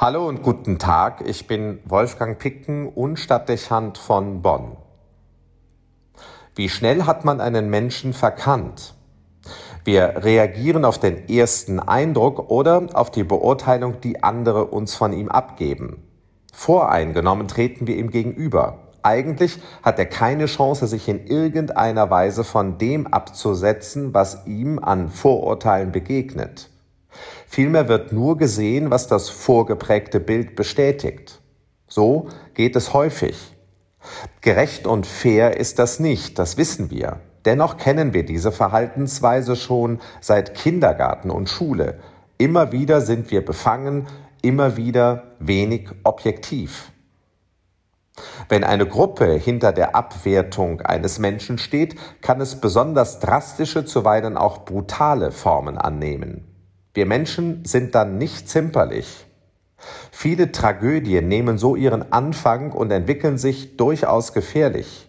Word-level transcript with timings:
Hallo 0.00 0.28
und 0.28 0.44
guten 0.44 0.78
Tag, 0.78 1.24
ich 1.26 1.48
bin 1.48 1.80
Wolfgang 1.84 2.38
Picken 2.38 2.88
und 2.88 3.18
Stadtdechant 3.18 3.98
von 3.98 4.42
Bonn. 4.42 4.76
Wie 6.54 6.68
schnell 6.68 7.02
hat 7.02 7.24
man 7.24 7.40
einen 7.40 7.68
Menschen 7.68 8.12
verkannt? 8.12 8.94
Wir 9.82 10.22
reagieren 10.22 10.84
auf 10.84 11.00
den 11.00 11.28
ersten 11.28 11.80
Eindruck 11.80 12.48
oder 12.48 12.86
auf 12.92 13.10
die 13.10 13.24
Beurteilung, 13.24 14.00
die 14.00 14.22
andere 14.22 14.66
uns 14.66 14.94
von 14.94 15.12
ihm 15.12 15.30
abgeben. 15.30 16.04
Voreingenommen 16.52 17.48
treten 17.48 17.88
wir 17.88 17.96
ihm 17.96 18.12
gegenüber. 18.12 18.92
Eigentlich 19.02 19.58
hat 19.82 19.98
er 19.98 20.06
keine 20.06 20.46
Chance, 20.46 20.86
sich 20.86 21.08
in 21.08 21.26
irgendeiner 21.26 22.08
Weise 22.08 22.44
von 22.44 22.78
dem 22.78 23.08
abzusetzen, 23.08 24.14
was 24.14 24.46
ihm 24.46 24.78
an 24.78 25.08
Vorurteilen 25.08 25.90
begegnet. 25.90 26.70
Vielmehr 27.50 27.88
wird 27.88 28.12
nur 28.12 28.36
gesehen, 28.36 28.90
was 28.90 29.06
das 29.06 29.30
vorgeprägte 29.30 30.20
Bild 30.20 30.54
bestätigt. 30.54 31.40
So 31.86 32.28
geht 32.52 32.76
es 32.76 32.92
häufig. 32.92 33.56
Gerecht 34.42 34.86
und 34.86 35.06
fair 35.06 35.56
ist 35.56 35.78
das 35.78 35.98
nicht, 35.98 36.38
das 36.38 36.58
wissen 36.58 36.90
wir. 36.90 37.20
Dennoch 37.46 37.78
kennen 37.78 38.12
wir 38.12 38.26
diese 38.26 38.52
Verhaltensweise 38.52 39.56
schon 39.56 39.98
seit 40.20 40.54
Kindergarten 40.54 41.30
und 41.30 41.48
Schule. 41.48 42.00
Immer 42.36 42.70
wieder 42.70 43.00
sind 43.00 43.30
wir 43.30 43.42
befangen, 43.42 44.06
immer 44.42 44.76
wieder 44.76 45.32
wenig 45.38 45.88
objektiv. 46.04 46.92
Wenn 48.50 48.62
eine 48.62 48.86
Gruppe 48.86 49.32
hinter 49.32 49.72
der 49.72 49.96
Abwertung 49.96 50.82
eines 50.82 51.18
Menschen 51.18 51.56
steht, 51.56 51.96
kann 52.20 52.42
es 52.42 52.60
besonders 52.60 53.20
drastische, 53.20 53.86
zuweilen 53.86 54.36
auch 54.36 54.66
brutale 54.66 55.32
Formen 55.32 55.78
annehmen. 55.78 56.47
Wir 56.98 57.06
Menschen 57.06 57.64
sind 57.64 57.94
dann 57.94 58.18
nicht 58.18 58.48
zimperlich. 58.48 59.24
Viele 60.10 60.50
Tragödien 60.50 61.28
nehmen 61.28 61.56
so 61.56 61.76
ihren 61.76 62.10
Anfang 62.12 62.72
und 62.72 62.90
entwickeln 62.90 63.38
sich 63.38 63.76
durchaus 63.76 64.32
gefährlich. 64.32 65.08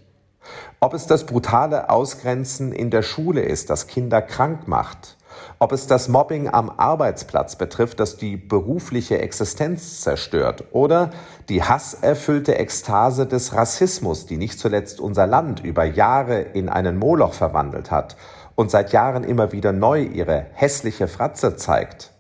Ob 0.80 0.94
es 0.94 1.08
das 1.08 1.26
brutale 1.26 1.90
Ausgrenzen 1.90 2.74
in 2.74 2.92
der 2.92 3.02
Schule 3.02 3.42
ist, 3.42 3.72
das 3.72 3.88
Kinder 3.88 4.22
krank 4.22 4.68
macht, 4.68 5.18
ob 5.58 5.72
es 5.72 5.88
das 5.88 6.10
Mobbing 6.10 6.48
am 6.48 6.70
Arbeitsplatz 6.70 7.56
betrifft, 7.56 8.00
das 8.00 8.18
die 8.18 8.38
berufliche 8.38 9.18
Existenz 9.18 10.02
zerstört, 10.02 10.66
oder 10.74 11.10
die 11.50 11.64
hasserfüllte 11.64 12.56
Ekstase 12.60 13.26
des 13.26 13.54
Rassismus, 13.56 14.28
die 14.28 14.38
nicht 14.38 14.60
zuletzt 14.60 15.00
unser 15.00 15.26
Land 15.26 15.64
über 15.64 15.86
Jahre 15.86 16.40
in 16.40 16.70
einen 16.70 17.00
Moloch 17.00 17.34
verwandelt 17.34 17.90
hat 17.90 18.16
und 18.60 18.70
seit 18.70 18.92
Jahren 18.92 19.24
immer 19.24 19.54
wieder 19.54 19.72
neu 19.72 20.02
ihre 20.02 20.48
hässliche 20.52 21.08
Fratze 21.08 21.56
zeigt. 21.56 22.12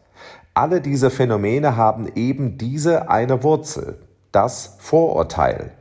Alle 0.53 0.79
diese 0.79 1.09
Phänomene 1.09 1.75
haben 1.75 2.07
eben 2.15 2.57
diese 2.57 3.09
eine 3.09 3.43
Wurzel, 3.43 3.99
das 4.31 4.77
Vorurteil. 4.79 5.73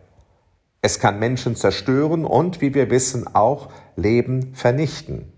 Es 0.82 0.98
kann 0.98 1.20
Menschen 1.20 1.54
zerstören 1.54 2.24
und, 2.24 2.60
wie 2.60 2.74
wir 2.74 2.90
wissen, 2.90 3.36
auch 3.36 3.68
Leben 3.94 4.52
vernichten. 4.52 5.32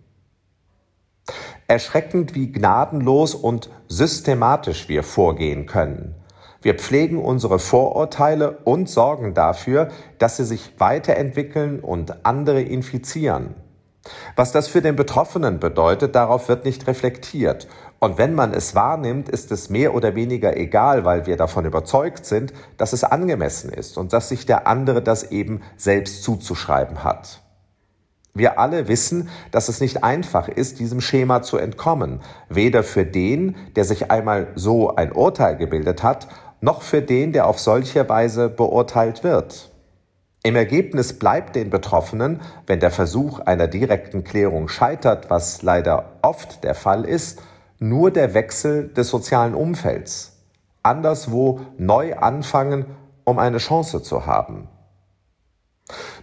Erschreckend, 1.69 2.35
wie 2.35 2.51
gnadenlos 2.51 3.35
und 3.35 3.69
systematisch 3.89 4.89
wir 4.89 5.03
vorgehen 5.03 5.67
können. 5.67 6.15
Wir 6.63 6.77
pflegen 6.77 7.19
unsere 7.19 7.59
Vorurteile 7.59 8.57
und 8.65 8.89
sorgen 8.89 9.35
dafür, 9.35 9.89
dass 10.19 10.39
sie 10.39 10.47
sich 10.47 10.81
weiterentwickeln 10.81 11.81
und 11.81 12.25
andere 12.25 12.63
infizieren. 12.63 13.55
Was 14.37 14.53
das 14.53 14.69
für 14.69 14.81
den 14.81 14.97
Betroffenen 14.97 15.61
bedeutet, 15.61 16.15
darauf 16.15 16.49
wird 16.49 16.65
nicht 16.65 16.87
reflektiert. 16.87 17.69
Und 17.99 18.17
wenn 18.17 18.35
man 18.35 18.55
es 18.55 18.75
wahrnimmt, 18.75 19.29
ist 19.29 19.53
es 19.53 19.69
mehr 19.69 19.95
oder 19.95 20.15
weniger 20.15 20.57
egal, 20.57 21.05
weil 21.05 21.27
wir 21.27 21.37
davon 21.37 21.67
überzeugt 21.67 22.25
sind, 22.25 22.55
dass 22.79 22.95
es 22.95 23.05
angemessen 23.05 23.71
ist 23.71 23.99
und 23.99 24.15
dass 24.15 24.31
sich 24.31 24.47
der 24.47 24.67
andere 24.67 25.03
das 25.03 25.31
eben 25.31 25.61
selbst 25.77 26.23
zuzuschreiben 26.23 27.05
hat. 27.05 27.43
Wir 28.33 28.59
alle 28.59 28.89
wissen, 28.89 29.29
dass 29.51 29.69
es 29.69 29.81
nicht 29.81 30.03
einfach 30.05 30.49
ist, 30.49 30.79
diesem 30.79 31.01
Schema 31.01 31.43
zu 31.43 31.59
entkommen, 31.59 32.21
weder 32.49 32.83
für 32.83 33.05
den, 33.05 33.57
der 33.77 33.85
sich 33.85 34.11
einmal 34.11 34.49
so 34.55 34.95
ein 34.95 35.13
Urteil 35.13 35.57
gebildet 35.57 36.03
hat, 36.03 36.29
noch 36.61 36.83
für 36.83 37.03
den, 37.03 37.33
der 37.33 37.47
auf 37.47 37.59
solche 37.59 38.09
Weise 38.09 38.49
beurteilt 38.49 39.25
wird. 39.25 39.70
Im 40.43 40.57
Ergebnis 40.57 41.19
bleibt 41.19 41.55
den 41.55 41.69
Betroffenen, 41.69 42.41
wenn 42.67 42.81
der 42.81 42.91
Versuch 42.91 43.41
einer 43.41 43.69
direkten 43.69 44.25
Klärung 44.25 44.69
scheitert, 44.69 45.29
was 45.29 45.63
leider 45.63 46.13
oft 46.23 46.65
der 46.65 46.75
Fall 46.75 47.05
ist, 47.05 47.43
nur 47.79 48.11
der 48.11 48.33
Wechsel 48.33 48.89
des 48.89 49.09
sozialen 49.09 49.55
Umfelds. 49.55 50.39
Anderswo 50.83 51.61
neu 51.77 52.17
anfangen, 52.17 52.87
um 53.25 53.39
eine 53.39 53.59
Chance 53.59 54.03
zu 54.03 54.25
haben. 54.25 54.69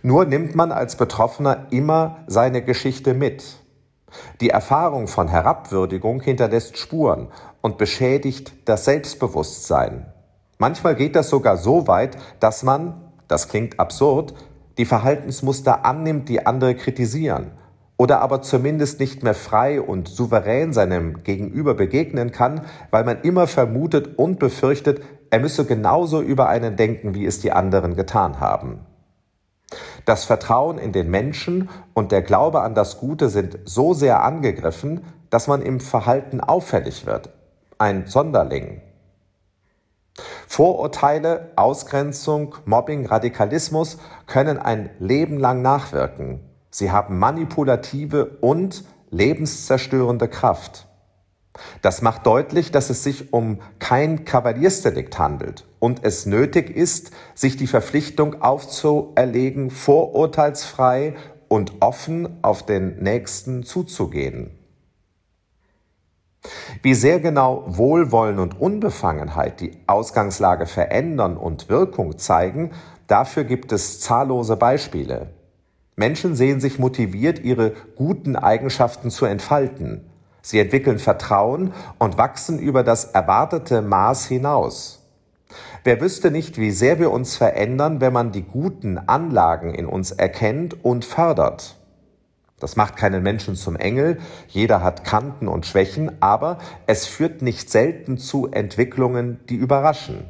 Nur 0.02 0.26
nimmt 0.26 0.56
man 0.56 0.72
als 0.72 0.96
Betroffener 0.96 1.68
immer 1.70 2.18
seine 2.28 2.64
Geschichte 2.64 3.14
mit. 3.14 3.44
Die 4.42 4.50
Erfahrung 4.50 5.08
von 5.08 5.28
Herabwürdigung 5.28 6.22
hinterlässt 6.22 6.78
Spuren 6.78 7.28
und 7.62 7.78
beschädigt 7.78 8.54
das 8.66 8.86
Selbstbewusstsein. 8.86 10.12
Manchmal 10.58 10.96
geht 10.96 11.16
das 11.16 11.30
sogar 11.30 11.58
so 11.58 11.88
weit, 11.88 12.18
dass 12.40 12.64
man, 12.64 13.06
das 13.28 13.48
klingt 13.48 13.80
absurd, 13.80 14.34
die 14.78 14.86
Verhaltensmuster 14.86 15.86
annimmt, 15.86 16.30
die 16.30 16.46
andere 16.46 16.76
kritisieren 16.76 17.52
oder 17.98 18.22
aber 18.22 18.42
zumindest 18.44 19.00
nicht 19.00 19.24
mehr 19.24 19.34
frei 19.34 19.82
und 19.82 20.08
souverän 20.08 20.72
seinem 20.72 21.24
Gegenüber 21.24 21.74
begegnen 21.74 22.32
kann, 22.32 22.62
weil 22.92 23.04
man 23.04 23.22
immer 23.22 23.48
vermutet 23.48 24.18
und 24.18 24.40
befürchtet, 24.40 25.02
er 25.32 25.40
müsse 25.40 25.66
genauso 25.66 26.22
über 26.22 26.48
einen 26.48 26.76
denken, 26.76 27.16
wie 27.16 27.26
es 27.26 27.40
die 27.40 27.52
anderen 27.52 27.96
getan 27.96 28.40
haben. 28.40 28.80
Das 30.06 30.24
Vertrauen 30.24 30.78
in 30.78 30.94
den 30.94 31.10
Menschen 31.10 31.70
und 31.94 32.12
der 32.12 32.22
Glaube 32.22 32.62
an 32.62 32.76
das 32.76 33.00
Gute 33.00 33.28
sind 33.30 33.60
so 33.66 33.94
sehr 33.94 34.24
angegriffen, 34.24 35.02
dass 35.30 35.48
man 35.48 35.62
im 35.62 35.82
Verhalten 35.82 36.40
auffällig 36.40 37.06
wird, 37.06 37.30
ein 37.78 38.08
Sonderling. 38.08 38.82
Vorurteile, 40.57 41.51
Ausgrenzung, 41.56 42.56
Mobbing, 42.66 43.06
Radikalismus 43.06 44.00
können 44.25 44.57
ein 44.57 44.90
Leben 44.97 45.38
lang 45.38 45.62
nachwirken. 45.62 46.40
Sie 46.72 46.90
haben 46.90 47.19
manipulative 47.19 48.40
und 48.41 48.84
lebenszerstörende 49.12 50.28
Kraft. 50.28 50.88
Das 51.84 52.01
macht 52.01 52.25
deutlich, 52.25 52.72
dass 52.72 52.90
es 52.90 53.03
sich 53.03 53.34
um 53.34 53.59
kein 53.78 54.25
Kavaliersdelikt 54.25 55.19
handelt 55.19 55.68
und 55.78 56.03
es 56.03 56.25
nötig 56.25 56.75
ist, 56.75 57.12
sich 57.35 57.56
die 57.56 57.68
Verpflichtung 57.68 58.41
aufzuerlegen, 58.41 59.69
vorurteilsfrei 59.69 61.13
und 61.50 61.74
offen 61.81 62.39
auf 62.41 62.66
den 62.66 62.97
Nächsten 62.97 63.62
zuzugehen. 63.62 64.57
Wie 66.81 66.94
sehr 66.94 67.19
genau 67.19 67.63
Wohlwollen 67.68 68.40
und 68.40 68.59
Unbefangenheit 68.59 69.59
die 69.62 69.78
Ausgangslage 69.88 70.66
verändern 70.66 71.38
und 71.38 71.69
Wirkung 71.69 72.18
zeigen, 72.18 72.72
dafür 73.08 73.44
gibt 73.44 73.72
es 73.72 74.00
zahllose 74.00 74.56
Beispiele. 74.57 75.30
Menschen 75.96 76.36
sehen 76.36 76.59
sich 76.59 76.78
motiviert, 76.78 77.40
ihre 77.40 77.74
guten 77.96 78.36
Eigenschaften 78.36 79.09
zu 79.09 79.25
entfalten. 79.25 80.09
Sie 80.44 80.59
entwickeln 80.59 81.00
Vertrauen 81.00 81.74
und 81.97 82.18
wachsen 82.18 82.59
über 82.59 82.84
das 82.84 83.06
erwartete 83.06 83.81
Maß 83.81 84.28
hinaus. 84.28 85.03
Wer 85.84 86.00
wüsste 86.00 86.31
nicht, 86.31 86.57
wie 86.57 86.72
sehr 86.72 87.00
wir 87.00 87.12
uns 87.12 87.36
verändern, 87.36 88.02
wenn 88.02 88.13
man 88.13 88.31
die 88.31 88.44
guten 88.44 88.97
Anlagen 88.97 89.74
in 89.74 89.86
uns 89.86 90.12
erkennt 90.12 90.84
und 90.86 91.03
fördert. 91.03 91.78
Das 92.59 92.75
macht 92.75 92.97
keinen 92.97 93.22
Menschen 93.22 93.56
zum 93.56 93.75
Engel, 93.75 94.18
jeder 94.47 94.81
hat 94.81 95.03
Kanten 95.03 95.47
und 95.47 95.68
Schwächen, 95.68 96.22
aber 96.22 96.57
es 96.88 97.06
führt 97.06 97.44
nicht 97.44 97.69
selten 97.69 98.18
zu 98.18 98.47
Entwicklungen, 98.47 99.40
die 99.47 99.56
überraschen. 99.56 100.25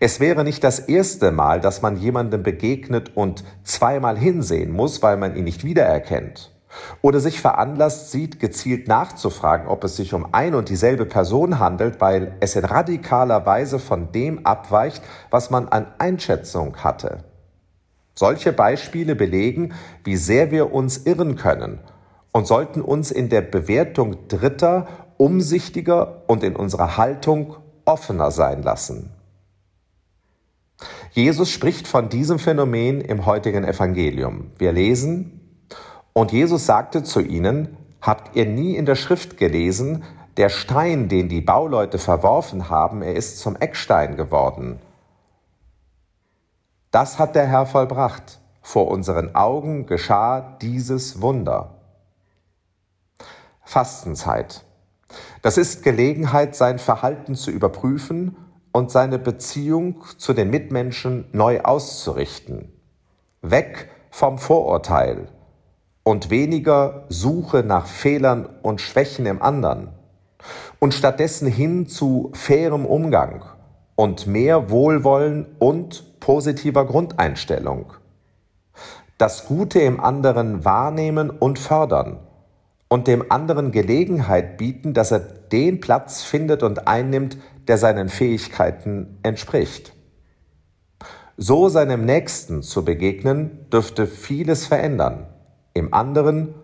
Es 0.00 0.20
wäre 0.20 0.44
nicht 0.44 0.64
das 0.64 0.80
erste 0.80 1.30
Mal, 1.30 1.60
dass 1.60 1.82
man 1.82 1.96
jemandem 1.96 2.42
begegnet 2.42 3.16
und 3.16 3.44
zweimal 3.62 4.18
hinsehen 4.18 4.72
muss, 4.72 5.02
weil 5.02 5.16
man 5.16 5.36
ihn 5.36 5.44
nicht 5.44 5.64
wiedererkennt. 5.64 6.50
Oder 7.02 7.20
sich 7.20 7.40
veranlasst 7.40 8.10
sieht, 8.10 8.40
gezielt 8.40 8.88
nachzufragen, 8.88 9.68
ob 9.68 9.84
es 9.84 9.96
sich 9.96 10.12
um 10.12 10.34
ein 10.34 10.54
und 10.54 10.68
dieselbe 10.68 11.06
Person 11.06 11.60
handelt, 11.60 12.00
weil 12.00 12.36
es 12.40 12.56
in 12.56 12.64
radikaler 12.64 13.46
Weise 13.46 13.78
von 13.78 14.10
dem 14.10 14.44
abweicht, 14.44 15.02
was 15.30 15.50
man 15.50 15.68
an 15.68 15.86
Einschätzung 15.98 16.76
hatte. 16.78 17.24
Solche 18.14 18.52
Beispiele 18.52 19.16
belegen, 19.16 19.74
wie 20.04 20.16
sehr 20.16 20.50
wir 20.50 20.72
uns 20.72 20.98
irren 20.98 21.36
können 21.36 21.80
und 22.32 22.46
sollten 22.46 22.80
uns 22.80 23.10
in 23.10 23.28
der 23.28 23.42
Bewertung 23.42 24.28
Dritter 24.28 24.86
umsichtiger 25.16 26.22
und 26.26 26.42
in 26.42 26.56
unserer 26.56 26.96
Haltung 26.96 27.56
offener 27.84 28.30
sein 28.30 28.62
lassen. 28.62 29.10
Jesus 31.12 31.50
spricht 31.50 31.86
von 31.86 32.08
diesem 32.08 32.38
Phänomen 32.38 33.00
im 33.00 33.24
heutigen 33.24 33.64
Evangelium. 33.64 34.50
Wir 34.58 34.72
lesen, 34.72 35.40
und 36.12 36.32
Jesus 36.32 36.66
sagte 36.66 37.02
zu 37.02 37.20
ihnen, 37.20 37.76
habt 38.00 38.36
ihr 38.36 38.46
nie 38.46 38.76
in 38.76 38.86
der 38.86 38.94
Schrift 38.96 39.36
gelesen, 39.36 40.04
der 40.36 40.48
Stein, 40.48 41.08
den 41.08 41.28
die 41.28 41.40
Bauleute 41.40 41.98
verworfen 41.98 42.68
haben, 42.68 43.02
er 43.02 43.14
ist 43.14 43.38
zum 43.38 43.56
Eckstein 43.56 44.16
geworden. 44.16 44.80
Das 46.94 47.18
hat 47.18 47.34
der 47.34 47.48
Herr 47.48 47.66
vollbracht. 47.66 48.38
Vor 48.62 48.86
unseren 48.86 49.34
Augen 49.34 49.86
geschah 49.86 50.56
dieses 50.62 51.20
Wunder. 51.20 51.74
Fastenzeit. 53.64 54.62
Das 55.42 55.58
ist 55.58 55.82
Gelegenheit, 55.82 56.54
sein 56.54 56.78
Verhalten 56.78 57.34
zu 57.34 57.50
überprüfen 57.50 58.36
und 58.70 58.92
seine 58.92 59.18
Beziehung 59.18 60.04
zu 60.18 60.34
den 60.34 60.50
Mitmenschen 60.50 61.24
neu 61.32 61.62
auszurichten. 61.62 62.72
Weg 63.42 63.90
vom 64.12 64.38
Vorurteil 64.38 65.26
und 66.04 66.30
weniger 66.30 67.06
Suche 67.08 67.64
nach 67.64 67.88
Fehlern 67.88 68.48
und 68.62 68.80
Schwächen 68.80 69.26
im 69.26 69.42
anderen 69.42 69.88
und 70.78 70.94
stattdessen 70.94 71.48
hin 71.48 71.88
zu 71.88 72.30
fairem 72.34 72.86
Umgang 72.86 73.42
und 73.96 74.26
mehr 74.26 74.70
Wohlwollen 74.70 75.46
und 75.58 76.20
positiver 76.20 76.86
Grundeinstellung. 76.86 77.92
Das 79.18 79.46
Gute 79.46 79.80
im 79.80 80.00
anderen 80.00 80.64
wahrnehmen 80.64 81.30
und 81.30 81.58
fördern 81.58 82.18
und 82.88 83.06
dem 83.06 83.30
anderen 83.30 83.72
Gelegenheit 83.72 84.58
bieten, 84.58 84.94
dass 84.94 85.12
er 85.12 85.20
den 85.20 85.80
Platz 85.80 86.22
findet 86.22 86.62
und 86.62 86.88
einnimmt, 86.88 87.36
der 87.68 87.78
seinen 87.78 88.08
Fähigkeiten 88.08 89.18
entspricht. 89.22 89.92
So 91.36 91.68
seinem 91.68 92.04
Nächsten 92.04 92.62
zu 92.62 92.84
begegnen, 92.84 93.66
dürfte 93.72 94.06
vieles 94.06 94.66
verändern, 94.66 95.26
im 95.72 95.92
anderen 95.92 96.54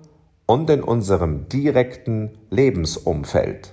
und 0.47 0.71
in 0.71 0.82
unserem 0.82 1.49
direkten 1.49 2.38
Lebensumfeld. 2.50 3.73